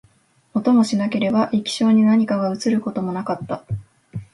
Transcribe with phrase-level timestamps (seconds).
[0.55, 3.63] 音もしなければ、液晶に何かが写ることもなかった